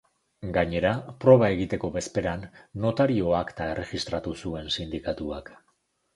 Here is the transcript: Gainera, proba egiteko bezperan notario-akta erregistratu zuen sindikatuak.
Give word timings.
Gainera, 0.53 0.93
proba 1.25 1.49
egiteko 1.57 1.91
bezperan 1.97 2.47
notario-akta 2.87 3.69
erregistratu 3.75 4.35
zuen 4.43 4.75
sindikatuak. 4.79 5.55